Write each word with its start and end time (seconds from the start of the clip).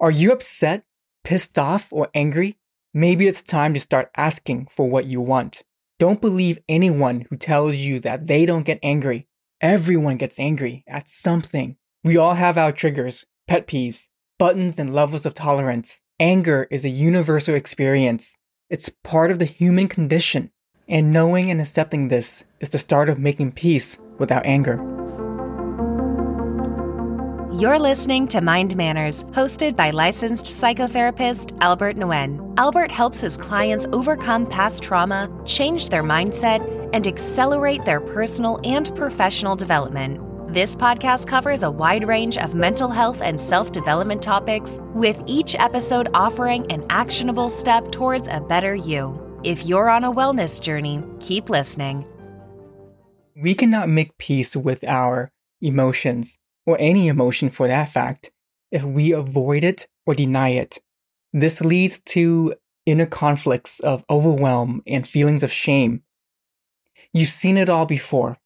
Are 0.00 0.10
you 0.10 0.32
upset, 0.32 0.84
pissed 1.24 1.58
off, 1.58 1.92
or 1.92 2.08
angry? 2.14 2.56
Maybe 2.94 3.28
it's 3.28 3.42
time 3.42 3.74
to 3.74 3.80
start 3.80 4.10
asking 4.16 4.68
for 4.70 4.88
what 4.88 5.04
you 5.04 5.20
want. 5.20 5.62
Don't 5.98 6.22
believe 6.22 6.58
anyone 6.70 7.26
who 7.28 7.36
tells 7.36 7.76
you 7.76 8.00
that 8.00 8.26
they 8.26 8.46
don't 8.46 8.64
get 8.64 8.78
angry. 8.82 9.26
Everyone 9.60 10.16
gets 10.16 10.40
angry 10.40 10.84
at 10.88 11.06
something. 11.06 11.76
We 12.02 12.16
all 12.16 12.32
have 12.32 12.56
our 12.56 12.72
triggers, 12.72 13.26
pet 13.46 13.66
peeves, 13.66 14.08
buttons, 14.38 14.78
and 14.78 14.94
levels 14.94 15.26
of 15.26 15.34
tolerance. 15.34 16.00
Anger 16.18 16.66
is 16.70 16.86
a 16.86 16.88
universal 16.88 17.54
experience. 17.54 18.38
It's 18.70 18.88
part 19.04 19.30
of 19.30 19.38
the 19.38 19.44
human 19.44 19.86
condition. 19.86 20.50
And 20.88 21.12
knowing 21.12 21.50
and 21.50 21.60
accepting 21.60 22.08
this 22.08 22.42
is 22.58 22.70
the 22.70 22.78
start 22.78 23.10
of 23.10 23.18
making 23.18 23.52
peace 23.52 23.98
with 24.16 24.32
our 24.32 24.42
anger. 24.46 24.78
You're 27.58 27.80
listening 27.80 28.28
to 28.28 28.40
Mind 28.40 28.76
Manners, 28.76 29.24
hosted 29.24 29.74
by 29.74 29.90
licensed 29.90 30.44
psychotherapist 30.44 31.58
Albert 31.60 31.96
Nguyen. 31.96 32.54
Albert 32.56 32.92
helps 32.92 33.18
his 33.20 33.36
clients 33.36 33.88
overcome 33.92 34.46
past 34.46 34.84
trauma, 34.84 35.28
change 35.44 35.88
their 35.88 36.04
mindset, 36.04 36.60
and 36.92 37.08
accelerate 37.08 37.84
their 37.84 38.00
personal 38.00 38.60
and 38.62 38.94
professional 38.94 39.56
development. 39.56 40.20
This 40.54 40.76
podcast 40.76 41.26
covers 41.26 41.64
a 41.64 41.70
wide 41.72 42.06
range 42.06 42.38
of 42.38 42.54
mental 42.54 42.88
health 42.88 43.20
and 43.20 43.40
self 43.40 43.72
development 43.72 44.22
topics, 44.22 44.78
with 44.94 45.20
each 45.26 45.56
episode 45.56 46.08
offering 46.14 46.70
an 46.70 46.86
actionable 46.88 47.50
step 47.50 47.90
towards 47.90 48.28
a 48.28 48.40
better 48.40 48.76
you. 48.76 49.40
If 49.42 49.66
you're 49.66 49.90
on 49.90 50.04
a 50.04 50.12
wellness 50.12 50.60
journey, 50.62 51.02
keep 51.18 51.50
listening. 51.50 52.06
We 53.34 53.54
cannot 53.54 53.88
make 53.88 54.16
peace 54.18 54.54
with 54.54 54.84
our 54.84 55.32
emotions 55.60 56.38
or 56.66 56.76
any 56.80 57.08
emotion 57.08 57.50
for 57.50 57.68
that 57.68 57.88
fact, 57.88 58.30
if 58.70 58.82
we 58.82 59.12
avoid 59.12 59.64
it 59.64 59.86
or 60.06 60.14
deny 60.14 60.50
it. 60.50 60.80
This 61.32 61.60
leads 61.60 62.00
to 62.06 62.54
inner 62.86 63.06
conflicts 63.06 63.80
of 63.80 64.04
overwhelm 64.10 64.82
and 64.86 65.06
feelings 65.06 65.42
of 65.42 65.52
shame. 65.52 66.02
You've 67.12 67.28
seen 67.28 67.56
it 67.56 67.68
all 67.68 67.86
before. 67.86 68.38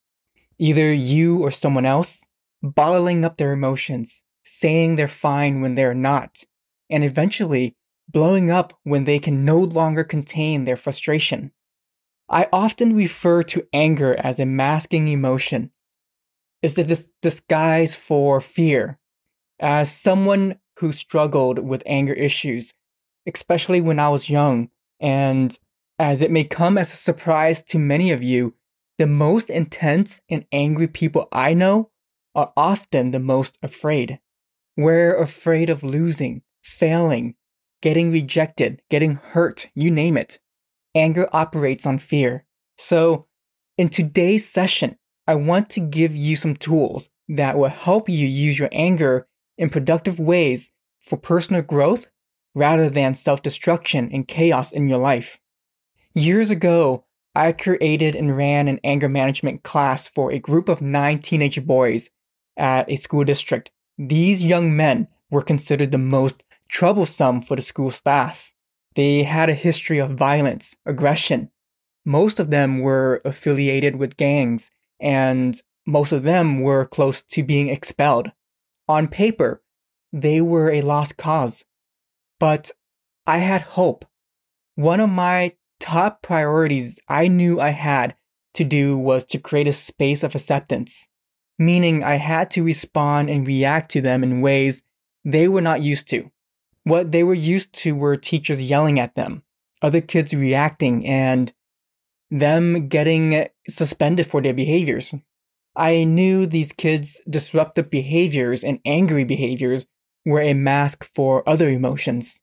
Either 0.57 0.93
you 0.93 1.41
or 1.41 1.51
someone 1.51 1.85
else 1.85 2.25
bottling 2.61 3.25
up 3.25 3.37
their 3.37 3.51
emotions, 3.51 4.23
saying 4.43 4.95
they're 4.95 5.07
fine 5.07 5.61
when 5.61 5.75
they're 5.75 5.93
not, 5.93 6.43
and 6.89 7.03
eventually 7.03 7.75
blowing 8.07 8.49
up 8.51 8.73
when 8.83 9.05
they 9.05 9.19
can 9.19 9.43
no 9.43 9.57
longer 9.57 10.03
contain 10.03 10.65
their 10.65 10.77
frustration. 10.77 11.51
I 12.29 12.47
often 12.51 12.95
refer 12.95 13.43
to 13.43 13.67
anger 13.73 14.15
as 14.17 14.39
a 14.39 14.45
masking 14.45 15.07
emotion 15.07 15.71
is 16.61 16.75
the 16.75 16.83
dis- 16.83 17.07
disguise 17.21 17.95
for 17.95 18.41
fear. 18.41 18.99
As 19.59 19.91
someone 19.91 20.59
who 20.79 20.91
struggled 20.91 21.59
with 21.59 21.83
anger 21.85 22.13
issues, 22.13 22.73
especially 23.27 23.81
when 23.81 23.99
I 23.99 24.09
was 24.09 24.29
young, 24.29 24.69
and 24.99 25.57
as 25.97 26.21
it 26.21 26.31
may 26.31 26.43
come 26.43 26.77
as 26.77 26.91
a 26.91 26.97
surprise 26.97 27.63
to 27.63 27.79
many 27.79 28.11
of 28.11 28.21
you, 28.21 28.53
the 28.97 29.07
most 29.07 29.49
intense 29.49 30.21
and 30.29 30.45
angry 30.51 30.87
people 30.87 31.27
I 31.31 31.53
know 31.53 31.91
are 32.33 32.51
often 32.55 33.11
the 33.11 33.19
most 33.19 33.57
afraid. 33.61 34.19
We're 34.77 35.15
afraid 35.15 35.69
of 35.69 35.83
losing, 35.83 36.41
failing, 36.61 37.35
getting 37.81 38.11
rejected, 38.11 38.81
getting 38.89 39.15
hurt, 39.15 39.69
you 39.73 39.91
name 39.91 40.17
it. 40.17 40.39
Anger 40.93 41.29
operates 41.31 41.85
on 41.85 41.97
fear. 41.97 42.45
So, 42.77 43.27
in 43.77 43.89
today's 43.89 44.49
session, 44.49 44.97
I 45.27 45.35
want 45.35 45.69
to 45.71 45.79
give 45.79 46.15
you 46.15 46.35
some 46.35 46.55
tools 46.55 47.09
that 47.29 47.57
will 47.57 47.69
help 47.69 48.07
you 48.07 48.27
use 48.27 48.59
your 48.59 48.69
anger 48.71 49.27
in 49.57 49.69
productive 49.69 50.19
ways 50.19 50.71
for 51.01 51.17
personal 51.17 51.61
growth 51.61 52.07
rather 52.53 52.89
than 52.89 53.15
self 53.15 53.41
destruction 53.41 54.09
and 54.11 54.27
chaos 54.27 54.71
in 54.71 54.87
your 54.87 54.99
life. 54.99 55.39
Years 56.13 56.49
ago, 56.51 57.05
I 57.33 57.51
created 57.51 58.15
and 58.15 58.37
ran 58.37 58.67
an 58.67 58.79
anger 58.83 59.09
management 59.09 59.63
class 59.63 60.07
for 60.07 60.31
a 60.31 60.39
group 60.39 60.69
of 60.69 60.81
nine 60.81 61.19
teenage 61.19 61.65
boys 61.65 62.09
at 62.55 62.89
a 62.89 62.95
school 62.95 63.23
district. 63.23 63.71
These 63.97 64.43
young 64.43 64.77
men 64.77 65.07
were 65.29 65.41
considered 65.41 65.91
the 65.91 65.97
most 65.97 66.43
troublesome 66.69 67.41
for 67.41 67.55
the 67.55 67.61
school 67.61 67.91
staff. 67.91 68.53
They 68.95 69.23
had 69.23 69.49
a 69.49 69.53
history 69.53 69.97
of 69.99 70.11
violence, 70.11 70.75
aggression. 70.85 71.51
Most 72.05 72.39
of 72.39 72.51
them 72.51 72.79
were 72.79 73.21
affiliated 73.25 73.97
with 73.97 74.15
gangs 74.15 74.71
and 75.05 75.61
most 75.85 76.11
of 76.11 76.23
them 76.23 76.61
were 76.61 76.83
close 76.83 77.21
to 77.21 77.43
being 77.43 77.69
expelled. 77.69 78.31
On 78.89 79.07
paper, 79.07 79.61
they 80.11 80.41
were 80.41 80.71
a 80.71 80.81
lost 80.81 81.15
cause. 81.15 81.63
But 82.39 82.71
I 83.27 83.37
had 83.37 83.61
hope. 83.61 84.03
One 84.73 84.99
of 84.99 85.11
my 85.11 85.53
top 85.79 86.23
priorities 86.23 86.99
I 87.07 87.27
knew 87.27 87.61
I 87.61 87.69
had 87.69 88.15
to 88.55 88.63
do 88.63 88.97
was 88.97 89.25
to 89.25 89.37
create 89.37 89.67
a 89.67 89.73
space 89.73 90.23
of 90.23 90.33
acceptance, 90.33 91.07
meaning 91.59 92.03
I 92.03 92.15
had 92.15 92.49
to 92.51 92.63
respond 92.63 93.29
and 93.29 93.45
react 93.45 93.91
to 93.91 94.01
them 94.01 94.23
in 94.23 94.41
ways 94.41 94.81
they 95.23 95.47
were 95.47 95.61
not 95.61 95.83
used 95.83 96.09
to. 96.09 96.31
What 96.83 97.11
they 97.11 97.23
were 97.23 97.35
used 97.35 97.73
to 97.83 97.95
were 97.95 98.17
teachers 98.17 98.61
yelling 98.61 98.99
at 98.99 99.13
them, 99.13 99.43
other 99.83 100.01
kids 100.01 100.33
reacting, 100.33 101.05
and 101.05 101.53
them 102.31 102.87
getting 102.87 103.47
suspended 103.67 104.27
for 104.27 104.41
their 104.41 104.53
behaviors. 104.53 105.13
I 105.75 106.05
knew 106.05 106.45
these 106.45 106.71
kids' 106.71 107.19
disruptive 107.29 107.89
behaviors 107.89 108.63
and 108.63 108.79
angry 108.85 109.25
behaviors 109.25 109.85
were 110.25 110.41
a 110.41 110.53
mask 110.53 111.09
for 111.13 111.47
other 111.47 111.69
emotions. 111.69 112.41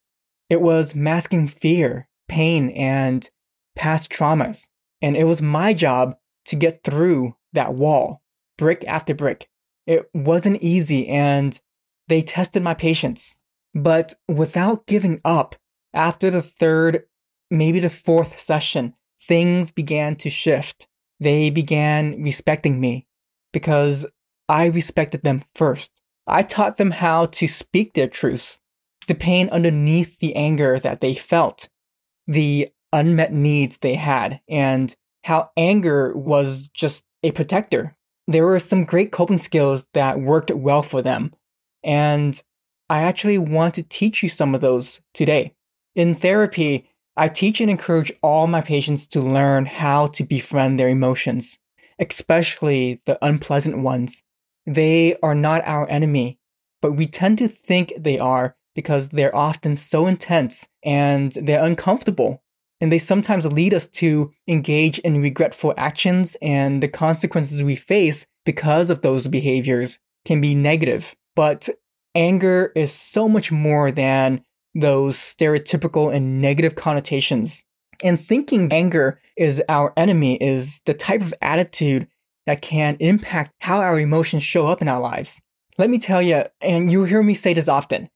It 0.51 0.61
was 0.61 0.95
masking 0.95 1.49
fear, 1.49 2.09
pain, 2.29 2.71
and 2.71 3.29
past 3.75 4.11
traumas. 4.11 4.69
And 5.01 5.17
it 5.17 5.25
was 5.25 5.43
my 5.43 5.75
job 5.75 6.17
to 6.47 6.57
get 6.57 6.85
through 6.85 7.37
that 7.53 7.75
wall, 7.75 8.23
brick 8.59 8.85
after 8.87 9.15
brick. 9.15 9.49
It 9.87 10.09
wasn't 10.15 10.63
easy 10.63 11.09
and 11.09 11.59
they 12.09 12.23
tested 12.23 12.63
my 12.63 12.75
patience. 12.75 13.37
But 13.75 14.15
without 14.29 14.87
giving 14.87 15.21
up, 15.25 15.57
after 15.95 16.31
the 16.31 16.43
third, 16.43 17.05
maybe 17.51 17.81
the 17.81 17.91
fourth 17.91 18.39
session, 18.39 18.95
things 19.27 19.71
began 19.71 20.17
to 20.17 20.31
shift. 20.31 20.87
They 21.21 21.51
began 21.51 22.23
respecting 22.23 22.81
me 22.81 23.07
because 23.53 24.07
I 24.49 24.67
respected 24.67 25.23
them 25.23 25.45
first. 25.55 25.93
I 26.27 26.43
taught 26.43 26.77
them 26.77 26.91
how 26.91 27.27
to 27.27 27.47
speak 27.49 27.95
their 27.95 28.09
truths, 28.09 28.59
the 29.07 29.15
pain 29.15 29.49
underneath 29.51 30.19
the 30.19 30.35
anger 30.37 30.79
that 30.79 31.01
they 31.01 31.15
felt, 31.15 31.69
the 32.27 32.69
unmet 32.93 33.33
needs 33.33 33.79
they 33.79 33.95
had, 33.95 34.41
and 34.49 34.95
how 35.25 35.51
anger 35.57 36.13
was 36.17 36.69
just 36.69 37.05
a 37.23 37.31
protector. 37.31 37.97
There 38.27 38.47
were 38.47 38.59
some 38.59 38.85
great 38.85 39.13
coping 39.13 39.39
skills 39.39 39.87
that 39.95 40.21
worked 40.21 40.51
well 40.51 40.83
for 40.83 41.03
them. 41.03 41.33
And 41.85 42.41
I 42.89 43.01
actually 43.01 43.39
want 43.39 43.75
to 43.75 43.83
teach 43.83 44.23
you 44.23 44.29
some 44.29 44.55
of 44.55 44.61
those 44.61 45.01
today. 45.15 45.55
In 45.95 46.15
therapy, 46.15 46.89
I 47.17 47.29
teach 47.29 47.61
and 47.61 47.71
encourage 47.71 48.13
all 48.23 48.47
my 48.47 48.63
patients 48.63 49.07
to 49.09 49.21
learn 49.21 49.67
how 49.67 50.07
to 50.09 50.25
befriend 50.25 50.79
their 50.79 50.89
emotions, 50.89 51.59
especially 51.99 53.03
the 53.05 53.19
unpleasant 53.25 53.79
ones. 53.79 54.23
They 54.67 55.17
are 55.23 55.35
not 55.35 55.63
our 55.67 55.89
enemy, 55.91 56.39
but 56.81 56.93
we 56.93 57.07
tend 57.07 57.39
to 57.39 57.49
think 57.49 57.93
they 57.99 58.19
are 58.19 58.57
because 58.75 59.11
they're 59.11 59.37
often 59.37 59.77
so 59.77 60.07
intense 60.07 60.67
and 60.83 61.33
they're 61.33 61.65
uncomfortable. 61.65 62.43
And 62.81 62.91
they 62.91 62.99
sometimes 62.99 63.47
lead 63.47 63.75
us 63.75 63.87
to 63.89 64.33
engage 64.49 64.99
in 65.01 65.23
regretful 65.23 65.73
actions, 65.77 66.37
and 66.43 66.83
the 66.83 66.89
consequences 66.89 67.63
we 67.63 67.77
face 67.77 68.27
because 68.45 68.91
of 68.91 69.03
those 69.03 69.29
behaviors 69.29 70.01
can 70.25 70.41
be 70.41 70.57
negative. 70.57 71.15
But 71.37 71.69
anger 72.17 72.73
is 72.75 72.93
so 72.93 73.29
much 73.29 73.53
more 73.53 73.93
than 73.93 74.45
those 74.75 75.17
stereotypical 75.17 76.15
and 76.15 76.41
negative 76.41 76.75
connotations. 76.75 77.65
And 78.03 78.21
thinking 78.21 78.73
anger 78.73 79.21
is 79.37 79.63
our 79.69 79.93
enemy 79.97 80.37
is 80.37 80.81
the 80.87 80.95
type 80.95 81.21
of 81.21 81.35
attitude 81.41 82.09
that 82.47 82.63
can 82.63 82.97
impact 82.99 83.55
how 83.61 83.81
our 83.81 83.99
emotions 83.99 84.43
show 84.43 84.67
up 84.67 84.83
in 84.83 84.89
our 84.89 85.01
lives. 85.01 85.41
Let 85.79 85.91
me 85.91 85.99
tell 85.99 86.21
you, 86.21 86.45
and 86.61 86.91
you 86.91 87.05
hear 87.05 87.23
me 87.23 87.35
say 87.35 87.55
this 87.55 87.69
often, 87.69 88.09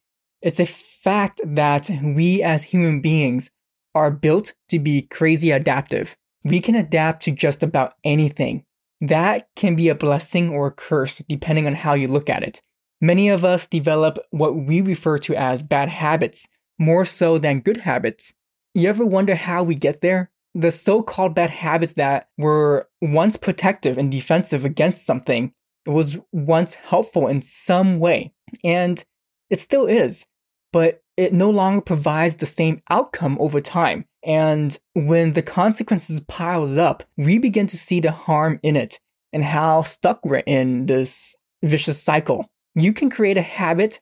it's 0.42 0.60
a 0.60 0.66
fact 0.66 1.40
that 1.44 1.88
we 2.02 2.42
as 2.42 2.64
human 2.64 3.00
beings 3.00 3.50
are 3.94 4.10
built 4.10 4.54
to 4.68 4.78
be 4.78 5.02
crazy 5.02 5.50
adaptive. 5.50 6.16
We 6.44 6.60
can 6.60 6.74
adapt 6.74 7.22
to 7.22 7.32
just 7.32 7.62
about 7.62 7.94
anything. 8.04 8.64
That 9.00 9.48
can 9.56 9.74
be 9.74 9.88
a 9.88 9.94
blessing 9.94 10.50
or 10.50 10.68
a 10.68 10.72
curse 10.72 11.22
depending 11.28 11.66
on 11.66 11.74
how 11.74 11.94
you 11.94 12.08
look 12.08 12.28
at 12.28 12.42
it. 12.42 12.60
Many 13.00 13.28
of 13.28 13.44
us 13.44 13.66
develop 13.66 14.18
what 14.30 14.56
we 14.56 14.80
refer 14.80 15.18
to 15.18 15.34
as 15.34 15.62
bad 15.62 15.88
habits 15.88 16.46
more 16.78 17.04
so 17.04 17.38
than 17.38 17.60
good 17.60 17.78
habits. 17.78 18.32
You 18.74 18.88
ever 18.88 19.04
wonder 19.04 19.34
how 19.34 19.62
we 19.62 19.74
get 19.74 20.00
there? 20.00 20.30
The 20.54 20.70
so 20.70 21.02
called 21.02 21.34
bad 21.34 21.50
habits 21.50 21.94
that 21.94 22.28
were 22.38 22.88
once 23.02 23.36
protective 23.36 23.98
and 23.98 24.10
defensive 24.10 24.64
against 24.64 25.04
something 25.04 25.52
was 25.86 26.18
once 26.32 26.74
helpful 26.74 27.28
in 27.28 27.42
some 27.42 27.98
way, 27.98 28.32
and 28.64 29.04
it 29.50 29.60
still 29.60 29.86
is. 29.86 30.26
but 30.76 31.00
it 31.16 31.32
no 31.32 31.48
longer 31.48 31.80
provides 31.80 32.36
the 32.36 32.44
same 32.44 32.82
outcome 32.90 33.38
over 33.40 33.60
time. 33.62 34.04
And 34.22 34.78
when 34.92 35.32
the 35.32 35.40
consequences 35.40 36.20
piles 36.20 36.76
up, 36.76 37.04
we 37.16 37.38
begin 37.38 37.66
to 37.68 37.78
see 37.78 38.00
the 38.00 38.10
harm 38.10 38.60
in 38.62 38.76
it 38.76 39.00
and 39.32 39.42
how 39.42 39.82
stuck 39.82 40.22
we're 40.26 40.42
in 40.46 40.84
this 40.84 41.34
vicious 41.62 42.02
cycle. 42.02 42.50
You 42.78 42.92
can 42.92 43.08
create 43.08 43.38
a 43.38 43.42
habit 43.42 44.00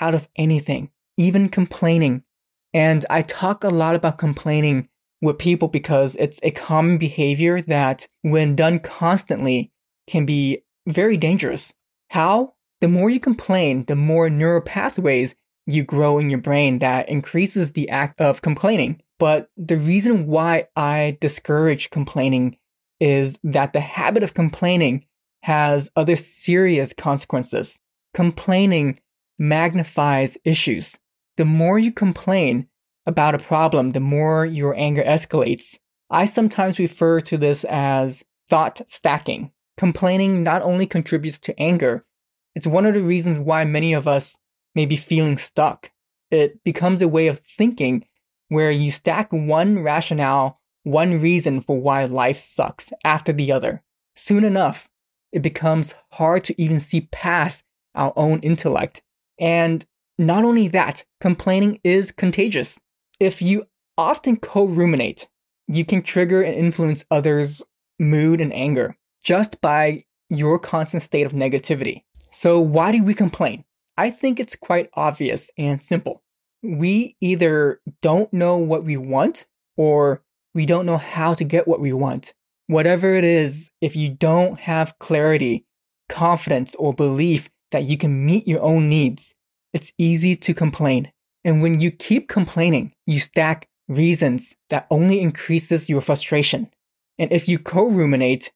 out 0.00 0.14
of 0.14 0.28
anything, 0.34 0.90
even 1.18 1.50
complaining. 1.50 2.24
And 2.72 3.04
I 3.10 3.20
talk 3.20 3.62
a 3.62 3.68
lot 3.68 3.94
about 3.94 4.16
complaining 4.16 4.88
with 5.20 5.38
people 5.38 5.68
because 5.68 6.16
it's 6.18 6.40
a 6.42 6.50
common 6.50 6.96
behavior 6.96 7.60
that, 7.60 8.08
when 8.22 8.56
done 8.56 8.78
constantly, 8.78 9.72
can 10.06 10.24
be 10.24 10.62
very 10.88 11.18
dangerous. 11.18 11.74
How? 12.08 12.54
The 12.80 12.88
more 12.88 13.10
you 13.10 13.20
complain, 13.20 13.84
the 13.84 13.94
more 13.94 14.30
neural 14.30 14.62
pathways 14.62 15.34
you 15.66 15.84
grow 15.84 16.18
in 16.18 16.30
your 16.30 16.40
brain 16.40 16.78
that 16.78 17.10
increases 17.10 17.72
the 17.72 17.90
act 17.90 18.22
of 18.22 18.40
complaining. 18.40 19.02
But 19.18 19.50
the 19.58 19.76
reason 19.76 20.26
why 20.26 20.68
I 20.74 21.18
discourage 21.20 21.90
complaining 21.90 22.56
is 23.00 23.38
that 23.44 23.74
the 23.74 23.80
habit 23.80 24.22
of 24.22 24.32
complaining 24.32 25.04
has 25.42 25.90
other 25.94 26.16
serious 26.16 26.94
consequences. 26.94 27.80
Complaining 28.14 29.00
magnifies 29.38 30.38
issues. 30.44 30.96
The 31.36 31.44
more 31.44 31.78
you 31.78 31.92
complain 31.92 32.68
about 33.06 33.34
a 33.34 33.38
problem, 33.38 33.90
the 33.90 34.00
more 34.00 34.46
your 34.46 34.74
anger 34.76 35.02
escalates. 35.02 35.78
I 36.08 36.26
sometimes 36.26 36.78
refer 36.78 37.20
to 37.22 37.36
this 37.36 37.64
as 37.64 38.24
thought 38.48 38.80
stacking. 38.88 39.50
Complaining 39.76 40.44
not 40.44 40.62
only 40.62 40.86
contributes 40.86 41.40
to 41.40 41.60
anger, 41.60 42.06
it's 42.54 42.68
one 42.68 42.86
of 42.86 42.94
the 42.94 43.02
reasons 43.02 43.38
why 43.38 43.64
many 43.64 43.92
of 43.92 44.06
us 44.06 44.38
may 44.76 44.86
be 44.86 44.96
feeling 44.96 45.36
stuck. 45.36 45.90
It 46.30 46.62
becomes 46.62 47.02
a 47.02 47.08
way 47.08 47.26
of 47.26 47.40
thinking 47.40 48.06
where 48.48 48.70
you 48.70 48.92
stack 48.92 49.32
one 49.32 49.82
rationale, 49.82 50.60
one 50.84 51.20
reason 51.20 51.60
for 51.60 51.80
why 51.80 52.04
life 52.04 52.36
sucks 52.36 52.92
after 53.04 53.32
the 53.32 53.50
other. 53.50 53.82
Soon 54.14 54.44
enough, 54.44 54.88
it 55.32 55.42
becomes 55.42 55.96
hard 56.12 56.44
to 56.44 56.62
even 56.62 56.78
see 56.78 57.08
past 57.10 57.64
our 57.94 58.12
own 58.16 58.40
intellect. 58.40 59.02
And 59.38 59.84
not 60.18 60.44
only 60.44 60.68
that, 60.68 61.04
complaining 61.20 61.80
is 61.82 62.12
contagious. 62.12 62.80
If 63.20 63.42
you 63.42 63.66
often 63.96 64.36
co 64.36 64.64
ruminate, 64.64 65.28
you 65.66 65.84
can 65.84 66.02
trigger 66.02 66.42
and 66.42 66.54
influence 66.54 67.04
others' 67.10 67.62
mood 67.98 68.40
and 68.40 68.52
anger 68.52 68.96
just 69.22 69.60
by 69.60 70.04
your 70.28 70.58
constant 70.58 71.02
state 71.02 71.26
of 71.26 71.32
negativity. 71.32 72.02
So, 72.30 72.60
why 72.60 72.92
do 72.92 73.04
we 73.04 73.14
complain? 73.14 73.64
I 73.96 74.10
think 74.10 74.40
it's 74.40 74.56
quite 74.56 74.90
obvious 74.94 75.50
and 75.56 75.82
simple. 75.82 76.22
We 76.62 77.16
either 77.20 77.80
don't 78.02 78.32
know 78.32 78.56
what 78.56 78.84
we 78.84 78.96
want 78.96 79.46
or 79.76 80.22
we 80.54 80.66
don't 80.66 80.86
know 80.86 80.96
how 80.96 81.34
to 81.34 81.44
get 81.44 81.68
what 81.68 81.80
we 81.80 81.92
want. 81.92 82.34
Whatever 82.66 83.14
it 83.14 83.24
is, 83.24 83.70
if 83.80 83.94
you 83.94 84.08
don't 84.08 84.58
have 84.60 84.98
clarity, 84.98 85.66
confidence, 86.08 86.74
or 86.76 86.94
belief 86.94 87.50
that 87.74 87.82
you 87.82 87.96
can 87.96 88.24
meet 88.24 88.46
your 88.46 88.62
own 88.62 88.88
needs, 88.88 89.34
it's 89.72 89.90
easy 89.98 90.36
to 90.36 90.54
complain. 90.54 91.10
And 91.44 91.60
when 91.60 91.80
you 91.80 91.90
keep 91.90 92.28
complaining, 92.28 92.92
you 93.04 93.18
stack 93.18 93.66
reasons 93.88 94.54
that 94.70 94.86
only 94.92 95.20
increases 95.20 95.90
your 95.90 96.00
frustration. 96.00 96.70
And 97.18 97.32
if 97.32 97.48
you 97.48 97.58
co-ruminate, 97.58 98.52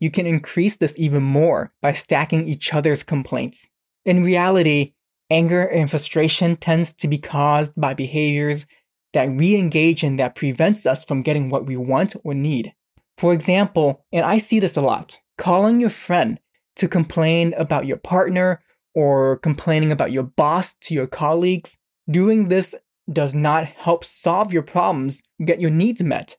you 0.00 0.10
can 0.10 0.26
increase 0.26 0.78
this 0.78 0.94
even 0.98 1.22
more 1.22 1.72
by 1.80 1.92
stacking 1.92 2.48
each 2.48 2.74
other's 2.74 3.04
complaints. 3.04 3.68
In 4.04 4.24
reality, 4.24 4.94
anger 5.30 5.62
and 5.62 5.88
frustration 5.88 6.56
tends 6.56 6.92
to 6.94 7.06
be 7.06 7.18
caused 7.18 7.72
by 7.76 7.94
behaviors 7.94 8.66
that 9.12 9.30
we 9.30 9.56
engage 9.56 10.02
in 10.02 10.16
that 10.16 10.34
prevents 10.34 10.86
us 10.86 11.04
from 11.04 11.22
getting 11.22 11.50
what 11.50 11.66
we 11.66 11.76
want 11.76 12.16
or 12.24 12.34
need. 12.34 12.74
For 13.16 13.32
example, 13.32 14.04
and 14.12 14.26
I 14.26 14.38
see 14.38 14.58
this 14.58 14.76
a 14.76 14.82
lot, 14.82 15.20
calling 15.38 15.78
your 15.78 15.90
friend 15.90 16.40
to 16.76 16.88
complain 16.88 17.54
about 17.54 17.86
your 17.86 17.96
partner 17.96 18.60
or 18.94 19.38
complaining 19.38 19.92
about 19.92 20.12
your 20.12 20.22
boss 20.22 20.74
to 20.82 20.94
your 20.94 21.06
colleagues. 21.06 21.76
Doing 22.10 22.48
this 22.48 22.74
does 23.12 23.34
not 23.34 23.66
help 23.66 24.04
solve 24.04 24.52
your 24.52 24.62
problems, 24.62 25.22
get 25.44 25.60
your 25.60 25.70
needs 25.70 26.02
met. 26.02 26.36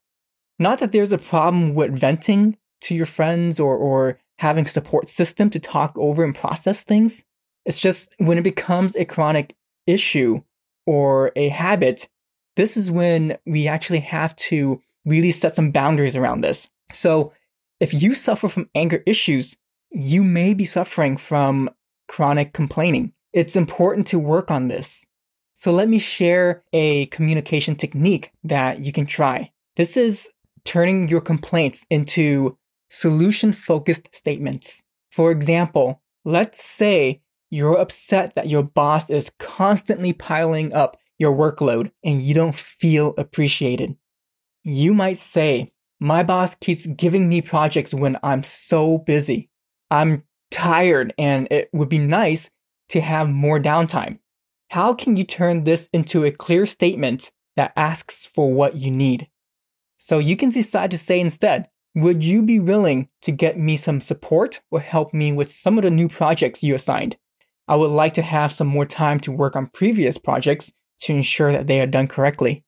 Not 0.60 0.80
that 0.80 0.92
there's 0.92 1.12
a 1.12 1.18
problem 1.18 1.75
with 1.75 1.98
venting 1.98 2.57
to 2.81 2.95
your 2.95 3.06
friends 3.06 3.60
or, 3.60 3.75
or 3.75 4.19
having 4.39 4.66
a 4.66 4.69
support 4.69 5.10
system 5.10 5.50
to 5.51 5.60
talk 5.60 5.98
over 5.98 6.24
and 6.24 6.36
process 6.36 6.84
things. 6.84 7.24
It's 7.66 7.80
just 7.80 8.13
when 8.18 8.38
it 8.38 8.44
becomes 8.44 8.95
a 8.95 9.06
chronic 9.06 9.56
issue 9.86 10.42
or 10.86 11.31
a 11.36 11.50
habit, 11.50 12.07
this 12.56 12.78
is 12.78 12.92
when 12.92 13.38
we 13.45 13.68
actually 13.68 14.00
have 14.00 14.36
to 14.36 14.81
really 15.06 15.31
set 15.31 15.54
some 15.54 15.72
boundaries 15.72 16.16
around 16.16 16.42
this. 16.42 16.68
So 16.92 17.34
if 17.80 17.94
you 17.94 18.13
suffer 18.13 18.48
from 18.48 18.69
anger 18.74 19.04
issues, 19.06 19.56
you 19.92 20.24
may 20.24 20.54
be 20.54 20.66
suffering 20.66 21.18
from 21.18 21.69
chronic 22.07 22.54
complaining. 22.54 23.13
It's 23.34 23.56
important 23.56 24.07
to 24.07 24.19
work 24.19 24.50
on 24.50 24.68
this. 24.68 25.06
So 25.54 25.72
let 25.72 25.89
me 25.89 26.00
share 26.00 26.63
a 26.74 27.07
communication 27.07 27.75
technique 27.75 28.31
that 28.44 28.80
you 28.80 28.92
can 28.92 29.06
try. 29.06 29.51
This 29.75 29.98
is 29.98 30.30
turning 30.66 31.07
your 31.07 31.22
complaints 31.22 31.86
into 31.89 32.57
solution 32.89 33.54
focused 33.54 34.13
statements. 34.13 34.84
For 35.12 35.31
example, 35.31 36.01
let's 36.25 36.63
say 36.63 37.22
you're 37.50 37.78
upset 37.78 38.36
that 38.36 38.48
your 38.48 38.63
boss 38.63 39.10
is 39.10 39.31
constantly 39.39 40.13
piling 40.13 40.74
up 40.74 40.98
your 41.18 41.36
workload 41.36 41.92
and 42.04 42.22
you 42.22 42.34
don't 42.34 42.56
feel 42.56 43.13
appreciated. 43.18 43.95
You 44.63 44.94
might 44.94 45.18
say, 45.18 45.72
My 46.00 46.24
boss 46.24 46.56
keeps 46.56 46.86
giving 46.86 47.30
me 47.30 47.42
projects 47.42 47.94
when 47.94 48.18
I'm 48.22 48.44
so 48.44 48.98
busy. 49.00 49.50
I'm 49.89 50.24
tired 50.51 51.13
and 51.18 51.48
it 51.51 51.69
would 51.74 51.89
be 51.89 51.98
nice 51.98 52.50
to 52.89 53.01
have 53.01 53.30
more 53.30 53.60
downtime. 53.60 54.19
How 54.69 54.94
can 54.94 55.16
you 55.16 55.24
turn 55.24 55.63
this 55.63 55.88
into 55.94 56.24
a 56.24 56.31
clear 56.31 56.66
statement 56.66 57.31
that 57.56 57.74
asks 57.75 58.25
for 58.25 58.51
what 58.51 58.75
you 58.75 58.92
need? 58.92 59.30
So 59.98 60.19
you 60.19 60.36
can 60.36 60.50
decide 60.50 60.92
to 60.92 60.98
say 60.98 61.19
instead, 61.19 61.69
would 61.95 62.24
you 62.24 62.44
be 62.44 62.60
willing 62.60 63.10
to 63.24 63.31
get 63.31 63.57
me 63.57 63.75
some 63.75 64.01
support 64.01 64.62
or 64.69 64.80
help 64.80 65.13
me 65.13 65.31
with 65.31 65.50
some 65.50 65.78
of 65.78 65.84
the 65.84 65.89
new 65.89 66.07
projects 66.07 66.63
you 66.63 66.75
assigned? 66.75 67.18
I 67.68 67.75
would 67.75 67.92
like 67.92 68.13
to 68.13 68.22
have 68.22 68.54
some 68.54 68.68
more 68.68 68.86
time 68.86 69.19
to 69.22 69.31
work 69.31 69.56
on 69.56 69.68
previous 69.68 70.18
projects 70.18 70.72
to 71.00 71.13
ensure 71.13 71.51
that 71.51 71.68
they 71.68 71.81
are 71.81 71.88
done 71.88 72.07
correctly. 72.07 72.63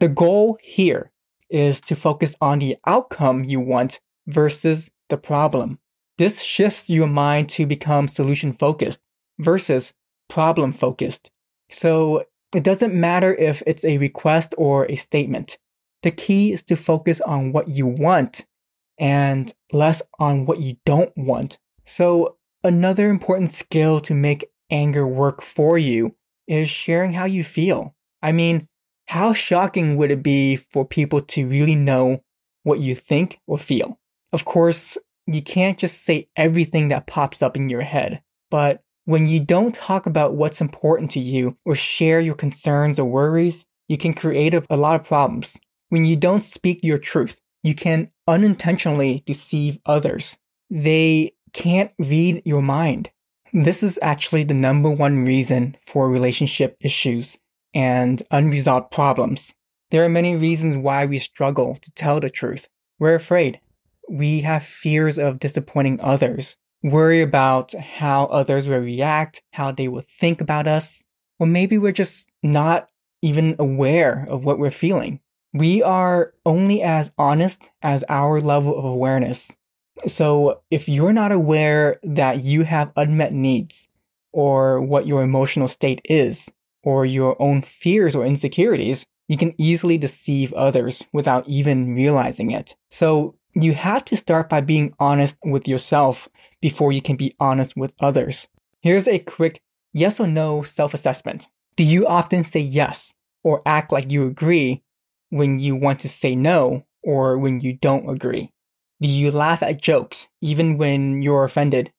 The 0.00 0.08
goal 0.08 0.58
here 0.60 1.12
is 1.48 1.80
to 1.82 1.96
focus 1.96 2.36
on 2.40 2.58
the 2.58 2.76
outcome 2.86 3.44
you 3.44 3.60
want 3.60 4.00
versus 4.26 4.90
the 5.08 5.16
problem. 5.16 5.78
This 6.18 6.40
shifts 6.40 6.88
your 6.88 7.08
mind 7.08 7.48
to 7.50 7.66
become 7.66 8.08
solution 8.08 8.52
focused 8.52 9.00
versus 9.38 9.92
problem 10.28 10.72
focused. 10.72 11.30
So 11.70 12.24
it 12.54 12.62
doesn't 12.62 12.94
matter 12.94 13.34
if 13.34 13.62
it's 13.66 13.84
a 13.84 13.98
request 13.98 14.54
or 14.56 14.86
a 14.86 14.96
statement. 14.96 15.58
The 16.02 16.12
key 16.12 16.52
is 16.52 16.62
to 16.64 16.76
focus 16.76 17.20
on 17.20 17.52
what 17.52 17.68
you 17.68 17.86
want 17.86 18.44
and 18.98 19.52
less 19.72 20.02
on 20.18 20.46
what 20.46 20.60
you 20.60 20.76
don't 20.84 21.12
want. 21.16 21.58
So, 21.84 22.36
another 22.62 23.10
important 23.10 23.50
skill 23.50 24.00
to 24.00 24.14
make 24.14 24.44
anger 24.70 25.06
work 25.06 25.42
for 25.42 25.76
you 25.78 26.14
is 26.46 26.68
sharing 26.68 27.14
how 27.14 27.24
you 27.24 27.42
feel. 27.42 27.94
I 28.22 28.32
mean, 28.32 28.68
how 29.06 29.32
shocking 29.32 29.96
would 29.96 30.10
it 30.10 30.22
be 30.22 30.56
for 30.56 30.84
people 30.84 31.20
to 31.20 31.46
really 31.46 31.74
know 31.74 32.22
what 32.62 32.80
you 32.80 32.94
think 32.94 33.40
or 33.46 33.58
feel? 33.58 33.98
Of 34.32 34.44
course, 34.44 34.96
you 35.26 35.42
can't 35.42 35.78
just 35.78 36.04
say 36.04 36.28
everything 36.36 36.88
that 36.88 37.06
pops 37.06 37.42
up 37.42 37.56
in 37.56 37.68
your 37.68 37.82
head, 37.82 38.22
but 38.50 38.82
when 39.06 39.26
you 39.26 39.40
don't 39.40 39.74
talk 39.74 40.06
about 40.06 40.34
what's 40.34 40.60
important 40.60 41.10
to 41.12 41.20
you 41.20 41.56
or 41.64 41.74
share 41.74 42.20
your 42.20 42.34
concerns 42.34 42.98
or 42.98 43.04
worries, 43.04 43.66
you 43.88 43.98
can 43.98 44.14
create 44.14 44.54
a, 44.54 44.76
lot 44.76 44.98
of 44.98 45.06
problems. 45.06 45.58
When 45.90 46.04
you 46.04 46.16
don't 46.16 46.42
speak 46.42 46.80
your 46.82 46.98
truth, 46.98 47.40
you 47.62 47.74
can 47.74 48.10
unintentionally 48.26 49.22
deceive 49.26 49.78
others. 49.84 50.36
They 50.70 51.32
can't 51.52 51.92
read 51.98 52.42
your 52.44 52.62
mind. 52.62 53.10
This 53.52 53.82
is 53.82 53.98
actually 54.02 54.44
the 54.44 54.54
number 54.54 54.90
one 54.90 55.24
reason 55.24 55.76
for 55.86 56.08
relationship 56.08 56.76
issues 56.80 57.38
and 57.74 58.22
unresolved 58.30 58.90
problems. 58.90 59.54
There 59.90 60.04
are 60.04 60.08
many 60.08 60.34
reasons 60.34 60.76
why 60.76 61.04
we 61.04 61.18
struggle 61.18 61.74
to 61.76 61.90
tell 61.92 62.20
the 62.20 62.30
truth. 62.30 62.68
We're 62.98 63.14
afraid. 63.14 63.60
We 64.08 64.40
have 64.42 64.64
fears 64.64 65.18
of 65.18 65.38
disappointing 65.38 66.00
others, 66.02 66.56
worry 66.82 67.22
about 67.22 67.72
how 67.72 68.26
others 68.26 68.68
will 68.68 68.78
react, 68.78 69.42
how 69.52 69.72
they 69.72 69.88
will 69.88 70.04
think 70.08 70.40
about 70.40 70.66
us, 70.66 71.02
or 71.38 71.46
maybe 71.46 71.78
we're 71.78 71.92
just 71.92 72.28
not 72.42 72.88
even 73.22 73.56
aware 73.58 74.26
of 74.28 74.44
what 74.44 74.58
we're 74.58 74.70
feeling. 74.70 75.20
We 75.52 75.82
are 75.82 76.34
only 76.44 76.82
as 76.82 77.12
honest 77.16 77.70
as 77.82 78.04
our 78.08 78.40
level 78.40 78.76
of 78.78 78.84
awareness. 78.84 79.56
So 80.06 80.62
if 80.70 80.88
you're 80.88 81.12
not 81.12 81.32
aware 81.32 81.98
that 82.02 82.42
you 82.42 82.64
have 82.64 82.92
unmet 82.96 83.32
needs 83.32 83.88
or 84.32 84.80
what 84.80 85.06
your 85.06 85.22
emotional 85.22 85.68
state 85.68 86.00
is, 86.04 86.50
or 86.84 87.06
your 87.06 87.40
own 87.40 87.62
fears 87.62 88.14
or 88.14 88.24
insecurities, 88.24 89.06
you 89.26 89.36
can 89.36 89.54
easily 89.58 89.96
deceive 89.98 90.52
others 90.52 91.02
without 91.12 91.48
even 91.48 91.94
realizing 91.94 92.50
it. 92.50 92.76
So 92.90 93.36
you 93.54 93.72
have 93.72 94.04
to 94.06 94.16
start 94.16 94.48
by 94.48 94.60
being 94.60 94.94
honest 94.98 95.36
with 95.44 95.68
yourself 95.68 96.28
before 96.60 96.92
you 96.92 97.00
can 97.00 97.16
be 97.16 97.34
honest 97.38 97.76
with 97.76 97.92
others. 98.00 98.48
Here's 98.80 99.06
a 99.06 99.18
quick 99.18 99.60
yes 99.92 100.18
or 100.18 100.26
no 100.26 100.62
self 100.62 100.92
assessment. 100.92 101.48
Do 101.76 101.84
you 101.84 102.06
often 102.06 102.44
say 102.44 102.60
yes 102.60 103.14
or 103.42 103.62
act 103.66 103.92
like 103.92 104.10
you 104.10 104.26
agree 104.26 104.82
when 105.30 105.58
you 105.58 105.76
want 105.76 106.00
to 106.00 106.08
say 106.08 106.34
no 106.34 106.84
or 107.02 107.38
when 107.38 107.60
you 107.60 107.74
don't 107.74 108.08
agree? 108.08 108.50
Do 109.00 109.08
you 109.08 109.30
laugh 109.30 109.62
at 109.62 109.80
jokes 109.80 110.28
even 110.40 110.78
when 110.78 111.22
you're 111.22 111.44
offended? 111.44 111.92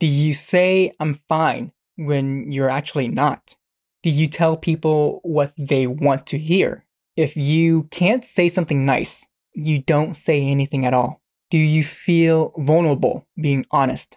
Do 0.00 0.06
you 0.06 0.34
say 0.34 0.92
I'm 1.00 1.14
fine 1.28 1.72
when 1.96 2.50
you're 2.50 2.70
actually 2.70 3.08
not? 3.08 3.56
Do 4.02 4.10
you 4.10 4.28
tell 4.28 4.56
people 4.56 5.20
what 5.22 5.52
they 5.56 5.86
want 5.86 6.26
to 6.28 6.38
hear? 6.38 6.84
If 7.16 7.36
you 7.36 7.84
can't 7.84 8.22
say 8.22 8.48
something 8.48 8.84
nice, 8.84 9.26
you 9.56 9.80
don't 9.80 10.14
say 10.14 10.46
anything 10.46 10.84
at 10.84 10.94
all. 10.94 11.22
Do 11.50 11.58
you 11.58 11.82
feel 11.82 12.52
vulnerable 12.58 13.26
being 13.40 13.64
honest? 13.70 14.16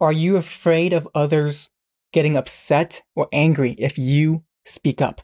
Are 0.00 0.12
you 0.12 0.36
afraid 0.36 0.92
of 0.92 1.08
others 1.14 1.70
getting 2.12 2.36
upset 2.36 3.02
or 3.14 3.28
angry 3.32 3.72
if 3.78 3.98
you 3.98 4.44
speak 4.64 5.00
up? 5.00 5.20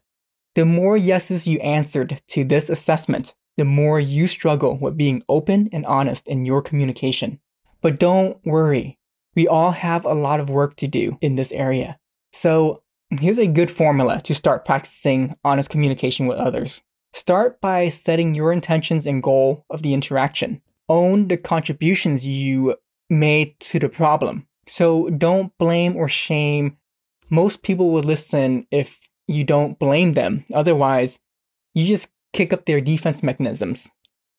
The 0.55 0.64
more 0.64 0.97
yeses 0.97 1.47
you 1.47 1.59
answered 1.61 2.21
to 2.28 2.45
this 2.45 2.69
assessment, 2.69 3.35
the 3.57 3.64
more 3.64 3.99
you 3.99 4.26
struggle 4.26 4.76
with 4.76 4.97
being 4.97 5.23
open 5.28 5.69
and 5.73 5.87
honest 5.87 6.28
in 6.28 6.45
your 6.45 6.62
communication. 6.62 7.40
But 7.81 7.99
don't 7.99 8.38
worry, 8.45 8.99
we 9.35 9.49
all 9.49 9.71
have 9.71 10.05
a 10.05 10.14
lot 10.14 10.40
of 10.40 10.50
work 10.50 10.75
to 10.76 10.88
do 10.88 11.17
in 11.21 11.37
this 11.37 11.52
area. 11.52 11.99
So 12.33 12.83
here's 13.11 13.38
a 13.38 13.47
good 13.47 13.71
formula 13.71 14.21
to 14.23 14.35
start 14.35 14.64
practicing 14.64 15.35
honest 15.45 15.71
communication 15.71 16.26
with 16.26 16.38
others. 16.38 16.83
Start 17.12 17.61
by 17.61 17.88
setting 17.88 18.35
your 18.35 18.53
intentions 18.53 19.07
and 19.07 19.23
goal 19.23 19.65
of 19.71 19.83
the 19.83 19.95
interaction. 19.95 20.61
Own 20.88 21.29
the 21.29 21.37
contributions 21.37 22.27
you 22.27 22.77
made 23.11 23.59
to 23.61 23.79
the 23.79 23.88
problem. 23.88 24.47
So 24.67 25.09
don't 25.11 25.57
blame 25.59 25.97
or 25.97 26.09
shame. 26.09 26.77
Most 27.31 27.62
people 27.62 27.91
will 27.91 28.03
listen 28.03 28.67
if 28.71 29.09
you 29.27 29.45
don't 29.45 29.79
blame 29.79 30.12
them. 30.12 30.45
Otherwise, 30.53 31.19
you 31.75 31.87
just 31.87 32.09
kick 32.33 32.53
up 32.53 32.65
their 32.65 32.81
defense 32.81 33.23
mechanisms. 33.23 33.91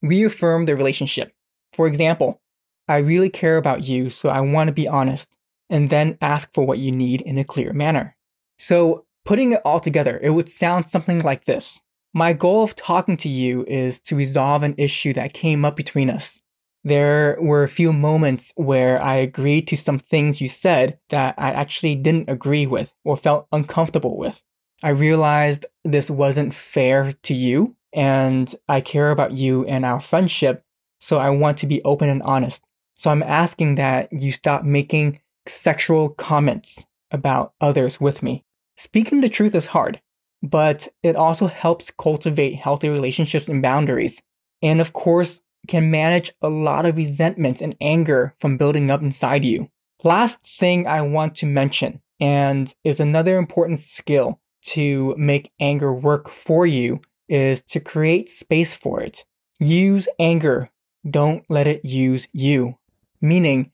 Reaffirm 0.02 0.66
the 0.66 0.76
relationship. 0.76 1.34
For 1.74 1.88
example, 1.88 2.42
I 2.88 2.98
really 2.98 3.30
care 3.30 3.58
about 3.58 3.84
you, 3.88 4.10
so 4.10 4.30
I 4.30 4.42
want 4.42 4.68
to 4.68 4.74
be 4.74 4.88
honest, 4.88 5.30
and 5.70 5.90
then 5.90 6.18
ask 6.22 6.50
for 6.54 6.66
what 6.66 6.80
you 6.80 6.92
need 6.92 7.22
in 7.22 7.38
a 7.38 7.44
clear 7.44 7.74
manner. 7.74 8.16
So, 8.58 9.06
putting 9.26 9.52
it 9.52 9.62
all 9.64 9.80
together, 9.80 10.20
it 10.22 10.32
would 10.32 10.50
sound 10.50 10.88
something 10.88 11.22
like 11.22 11.46
this 11.46 11.80
my 12.14 12.34
goal 12.34 12.64
of 12.64 12.76
talking 12.76 13.18
to 13.18 13.30
you 13.30 13.66
is 13.68 14.00
to 14.02 14.16
resolve 14.16 14.64
an 14.64 14.76
issue 14.78 15.14
that 15.14 15.34
came 15.34 15.64
up 15.64 15.76
between 15.76 16.10
us. 16.10 16.40
There 16.84 17.38
were 17.42 17.64
a 17.64 17.68
few 17.68 17.92
moments 17.92 18.54
where 18.56 19.02
I 19.04 19.16
agreed 19.16 19.68
to 19.68 19.78
some 19.78 20.00
things 20.00 20.42
you 20.42 20.48
said 20.48 20.98
that 21.10 21.36
I 21.38 21.52
actually 21.52 21.96
didn't 21.96 22.30
agree 22.30 22.66
with 22.66 22.94
or 23.04 23.18
felt 23.18 23.48
uncomfortable 23.52 24.18
with. 24.18 24.42
I 24.82 24.90
realized 24.90 25.66
this 25.84 26.10
wasn't 26.10 26.54
fair 26.54 27.12
to 27.12 27.34
you 27.34 27.76
and 27.94 28.54
I 28.70 28.82
care 28.82 29.12
about 29.12 29.34
you 29.34 29.66
and 29.66 29.84
our 29.84 30.00
friendship, 30.00 30.64
so 31.00 31.18
I 31.18 31.30
want 31.32 31.58
to 31.60 31.68
be 31.68 31.84
open 31.84 32.08
and 32.08 32.24
honest. 32.24 32.64
So 32.96 33.12
I'm 33.12 33.24
asking 33.24 33.76
that 33.76 34.12
you 34.14 34.32
stop 34.32 34.64
making 34.64 35.20
sexual 35.48 36.10
comments 36.10 36.86
about 37.12 37.54
others 37.60 38.00
with 38.00 38.24
me. 38.24 38.46
Speaking 38.78 39.22
the 39.22 39.30
truth 39.30 39.56
is 39.56 39.68
hard, 39.68 40.00
but 40.42 40.88
it 41.04 41.16
also 41.16 41.48
helps 41.48 41.92
cultivate 41.92 42.56
healthy 42.56 42.90
relationships 42.90 43.50
and 43.50 43.62
boundaries. 43.62 44.22
And 44.62 44.82
of 44.82 44.94
course, 44.94 45.42
can 45.68 45.92
manage 45.92 46.32
a 46.42 46.50
lot 46.50 46.86
of 46.86 46.98
resentment 46.98 47.62
and 47.62 47.76
anger 47.82 48.36
from 48.40 48.58
building 48.58 48.90
up 48.90 49.02
inside 49.02 49.46
you. 49.46 49.70
Last 50.04 50.46
thing 50.46 50.88
I 50.88 51.02
want 51.02 51.36
to 51.36 51.46
mention, 51.46 52.02
and 52.20 52.74
is 52.84 53.00
another 53.00 53.38
important 53.38 53.80
skill 53.80 54.40
to 54.68 55.16
make 55.18 55.52
anger 55.60 55.94
work 55.94 56.30
for 56.30 56.66
you, 56.66 57.02
is 57.28 57.62
to 57.64 57.80
create 57.80 58.30
space 58.30 58.74
for 58.76 59.02
it. 59.02 59.26
Use 59.60 60.08
anger. 60.20 60.70
Don't 61.10 61.44
let 61.50 61.68
it 61.68 61.84
use 61.86 62.28
you. 62.32 62.78
Meaning, 63.22 63.72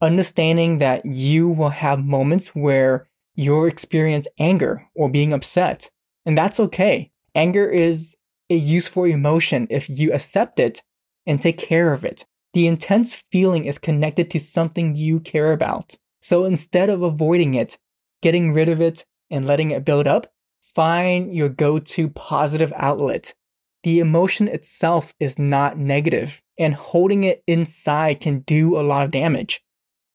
understanding 0.00 0.78
that 0.78 1.06
you 1.06 1.48
will 1.48 1.70
have 1.70 2.04
moments 2.04 2.48
where 2.48 3.08
you'll 3.34 3.64
experience 3.64 4.28
anger 4.38 4.86
or 4.94 5.08
being 5.08 5.32
upset. 5.32 5.90
And 6.24 6.36
that's 6.36 6.60
okay. 6.60 7.10
Anger 7.34 7.68
is 7.68 8.16
a 8.50 8.54
useful 8.54 9.04
emotion 9.04 9.66
if 9.70 9.88
you 9.88 10.12
accept 10.12 10.60
it 10.60 10.82
and 11.26 11.40
take 11.40 11.58
care 11.58 11.92
of 11.92 12.04
it. 12.04 12.26
The 12.52 12.66
intense 12.66 13.22
feeling 13.32 13.64
is 13.64 13.78
connected 13.78 14.30
to 14.30 14.40
something 14.40 14.94
you 14.94 15.20
care 15.20 15.52
about. 15.52 15.96
So 16.20 16.44
instead 16.44 16.90
of 16.90 17.02
avoiding 17.02 17.54
it, 17.54 17.78
getting 18.20 18.52
rid 18.52 18.68
of 18.68 18.80
it, 18.80 19.04
and 19.30 19.46
letting 19.46 19.70
it 19.70 19.84
build 19.84 20.06
up, 20.06 20.26
find 20.60 21.34
your 21.34 21.48
go 21.48 21.78
to 21.78 22.10
positive 22.10 22.72
outlet. 22.76 23.34
The 23.82 23.98
emotion 23.98 24.46
itself 24.46 25.14
is 25.18 25.38
not 25.38 25.78
negative, 25.78 26.42
and 26.58 26.74
holding 26.74 27.24
it 27.24 27.42
inside 27.46 28.20
can 28.20 28.40
do 28.40 28.78
a 28.78 28.82
lot 28.82 29.04
of 29.04 29.10
damage. 29.10 29.62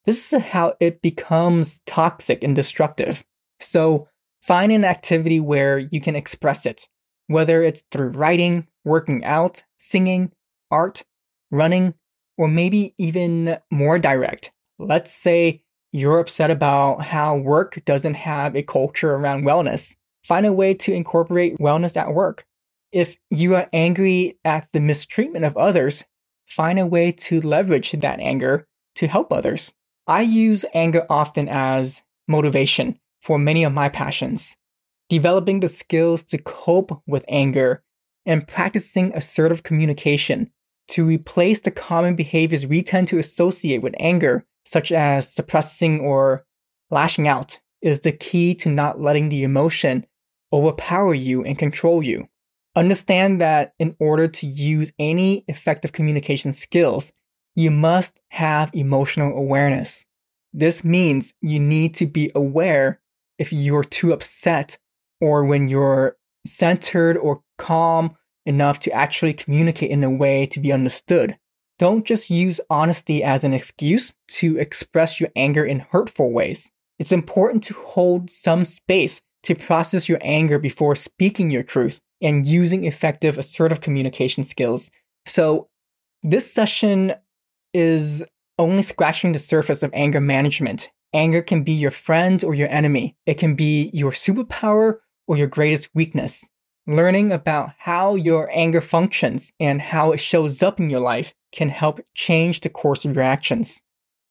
This 0.06 0.32
is 0.32 0.42
how 0.42 0.74
it 0.80 1.02
becomes 1.02 1.80
toxic 1.84 2.42
and 2.42 2.56
destructive. 2.56 3.24
So 3.60 4.08
Find 4.42 4.72
an 4.72 4.84
activity 4.84 5.40
where 5.40 5.78
you 5.78 6.00
can 6.00 6.16
express 6.16 6.64
it, 6.66 6.88
whether 7.26 7.62
it's 7.62 7.84
through 7.90 8.10
writing, 8.10 8.66
working 8.84 9.24
out, 9.24 9.62
singing, 9.76 10.32
art, 10.70 11.04
running, 11.50 11.94
or 12.36 12.48
maybe 12.48 12.94
even 12.98 13.58
more 13.70 13.98
direct. 13.98 14.52
Let's 14.78 15.12
say 15.12 15.62
you're 15.92 16.20
upset 16.20 16.50
about 16.50 17.02
how 17.02 17.36
work 17.36 17.82
doesn't 17.84 18.14
have 18.14 18.54
a 18.54 18.62
culture 18.62 19.14
around 19.14 19.44
wellness. 19.44 19.94
Find 20.24 20.46
a 20.46 20.52
way 20.52 20.74
to 20.74 20.92
incorporate 20.92 21.58
wellness 21.58 21.96
at 21.96 22.14
work. 22.14 22.44
If 22.92 23.16
you 23.30 23.54
are 23.54 23.68
angry 23.72 24.38
at 24.44 24.68
the 24.72 24.80
mistreatment 24.80 25.44
of 25.44 25.56
others, 25.56 26.04
find 26.46 26.78
a 26.78 26.86
way 26.86 27.12
to 27.12 27.40
leverage 27.40 27.92
that 27.92 28.20
anger 28.20 28.66
to 28.96 29.06
help 29.06 29.32
others. 29.32 29.72
I 30.06 30.22
use 30.22 30.64
anger 30.72 31.06
often 31.10 31.48
as 31.48 32.02
motivation 32.26 32.98
for 33.20 33.38
many 33.38 33.64
of 33.64 33.72
my 33.72 33.88
passions. 33.88 34.56
Developing 35.08 35.60
the 35.60 35.68
skills 35.68 36.22
to 36.24 36.38
cope 36.38 37.02
with 37.06 37.24
anger 37.28 37.82
and 38.26 38.46
practicing 38.46 39.12
assertive 39.14 39.62
communication 39.62 40.50
to 40.88 41.04
replace 41.04 41.60
the 41.60 41.70
common 41.70 42.14
behaviors 42.14 42.66
we 42.66 42.82
tend 42.82 43.08
to 43.08 43.18
associate 43.18 43.82
with 43.82 43.94
anger, 43.98 44.44
such 44.64 44.92
as 44.92 45.32
suppressing 45.32 46.00
or 46.00 46.44
lashing 46.90 47.28
out, 47.28 47.58
is 47.80 48.00
the 48.00 48.12
key 48.12 48.54
to 48.54 48.68
not 48.68 49.00
letting 49.00 49.28
the 49.28 49.44
emotion 49.44 50.06
overpower 50.52 51.14
you 51.14 51.44
and 51.44 51.58
control 51.58 52.02
you. 52.02 52.28
Understand 52.74 53.40
that 53.40 53.74
in 53.78 53.96
order 53.98 54.28
to 54.28 54.46
use 54.46 54.92
any 54.98 55.44
effective 55.48 55.92
communication 55.92 56.52
skills, 56.52 57.12
you 57.54 57.70
must 57.70 58.20
have 58.30 58.70
emotional 58.72 59.36
awareness. 59.36 60.04
This 60.52 60.84
means 60.84 61.34
you 61.40 61.60
need 61.60 61.94
to 61.96 62.06
be 62.06 62.30
aware 62.34 63.00
if 63.38 63.52
you're 63.52 63.84
too 63.84 64.12
upset 64.12 64.78
or 65.20 65.44
when 65.44 65.68
you're 65.68 66.16
centered 66.46 67.16
or 67.16 67.42
calm 67.56 68.16
enough 68.46 68.78
to 68.80 68.92
actually 68.92 69.34
communicate 69.34 69.90
in 69.90 70.02
a 70.02 70.10
way 70.10 70.46
to 70.46 70.60
be 70.60 70.72
understood. 70.72 71.38
Don't 71.78 72.06
just 72.06 72.30
use 72.30 72.60
honesty 72.70 73.22
as 73.22 73.44
an 73.44 73.54
excuse 73.54 74.12
to 74.28 74.58
express 74.58 75.20
your 75.20 75.30
anger 75.36 75.64
in 75.64 75.80
hurtful 75.80 76.32
ways. 76.32 76.70
It's 76.98 77.12
important 77.12 77.62
to 77.64 77.74
hold 77.74 78.30
some 78.30 78.64
space 78.64 79.20
to 79.44 79.54
process 79.54 80.08
your 80.08 80.18
anger 80.22 80.58
before 80.58 80.96
speaking 80.96 81.50
your 81.50 81.62
truth 81.62 82.00
and 82.20 82.46
using 82.46 82.84
effective 82.84 83.38
assertive 83.38 83.80
communication 83.80 84.42
skills. 84.42 84.90
So, 85.26 85.68
this 86.24 86.52
session 86.52 87.14
is 87.72 88.24
only 88.58 88.82
scratching 88.82 89.32
the 89.32 89.38
surface 89.38 89.84
of 89.84 89.90
anger 89.94 90.20
management 90.20 90.90
Anger 91.14 91.40
can 91.40 91.62
be 91.62 91.72
your 91.72 91.90
friend 91.90 92.44
or 92.44 92.54
your 92.54 92.68
enemy. 92.68 93.16
It 93.24 93.34
can 93.34 93.54
be 93.54 93.90
your 93.94 94.12
superpower 94.12 94.98
or 95.26 95.38
your 95.38 95.46
greatest 95.46 95.88
weakness. 95.94 96.46
Learning 96.86 97.32
about 97.32 97.70
how 97.78 98.14
your 98.14 98.50
anger 98.52 98.80
functions 98.80 99.52
and 99.58 99.80
how 99.80 100.12
it 100.12 100.18
shows 100.18 100.62
up 100.62 100.78
in 100.78 100.90
your 100.90 101.00
life 101.00 101.34
can 101.52 101.70
help 101.70 102.00
change 102.14 102.60
the 102.60 102.68
course 102.68 103.04
of 103.04 103.14
your 103.14 103.24
actions. 103.24 103.80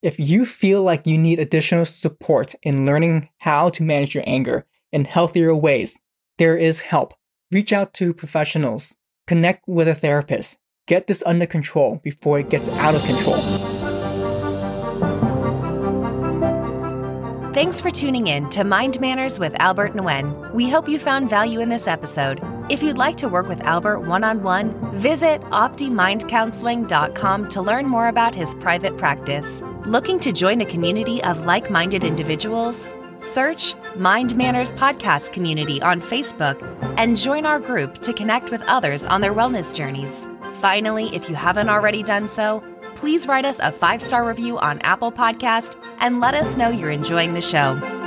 If 0.04 0.20
you 0.20 0.46
feel 0.46 0.84
like 0.84 1.08
you 1.08 1.18
need 1.18 1.40
additional 1.40 1.86
support 1.86 2.54
in 2.62 2.86
learning 2.86 3.30
how 3.40 3.70
to 3.70 3.84
manage 3.84 4.14
your 4.14 4.24
anger 4.28 4.66
in 4.92 5.06
healthier 5.06 5.56
ways, 5.56 5.98
there 6.38 6.58
is 6.58 6.80
help. 6.80 7.16
Reach 7.52 7.74
out 7.74 7.94
to 7.96 8.14
professionals, 8.14 8.96
connect 9.26 9.68
with 9.68 9.88
a 9.88 9.96
therapist, 9.96 10.58
get 10.86 11.08
this 11.08 11.24
under 11.26 11.48
control 11.48 12.00
before 12.04 12.40
it 12.40 12.50
gets 12.50 12.70
out 12.70 12.94
of 12.94 13.04
control. 13.06 13.87
Thanks 17.58 17.82
for 17.82 17.90
tuning 17.90 18.28
in 18.28 18.52
to 18.52 18.64
Mind 18.64 19.02
Manners 19.02 19.40
with 19.40 19.60
Albert 19.60 19.96
Nguyen. 19.96 20.54
We 20.54 20.70
hope 20.70 20.88
you 20.88 21.00
found 21.00 21.28
value 21.28 21.60
in 21.60 21.70
this 21.70 21.88
episode. 21.88 22.40
If 22.70 22.84
you'd 22.84 23.00
like 23.00 23.18
to 23.18 23.28
work 23.28 23.48
with 23.48 23.62
Albert 23.62 24.02
one 24.02 24.24
on 24.24 24.44
one, 24.44 24.76
visit 24.94 25.42
OptiMindCounseling.com 25.42 27.50
to 27.50 27.62
learn 27.64 27.88
more 27.88 28.10
about 28.10 28.36
his 28.36 28.54
private 28.54 28.96
practice. 28.96 29.64
Looking 29.88 30.20
to 30.20 30.32
join 30.32 30.62
a 30.62 30.68
community 30.68 31.24
of 31.24 31.48
like 31.48 31.72
minded 31.72 32.04
individuals? 32.04 32.92
Search 33.18 33.74
Mind 33.96 34.38
Manners 34.38 34.72
Podcast 34.74 35.34
Community 35.34 35.82
on 35.82 36.00
Facebook 36.00 36.62
and 37.00 37.18
join 37.18 37.48
our 37.48 37.60
group 37.60 37.98
to 38.04 38.14
connect 38.14 38.52
with 38.52 38.62
others 38.68 39.08
on 39.08 39.20
their 39.20 39.34
wellness 39.34 39.74
journeys. 39.74 40.30
Finally, 40.62 41.10
if 41.16 41.28
you 41.28 41.34
haven't 41.34 41.70
already 41.70 42.04
done 42.04 42.30
so, 42.30 42.64
please 42.98 43.28
write 43.28 43.46
us 43.46 43.60
a 43.60 43.72
five 43.72 44.02
star 44.02 44.28
review 44.28 44.58
on 44.58 44.80
Apple 44.80 45.12
Podcast 45.12 45.76
and 46.00 46.20
let 46.20 46.34
us 46.34 46.58
know 46.58 46.70
you're 46.70 46.92
enjoying 46.92 47.34
the 47.34 47.42
show. 47.42 48.07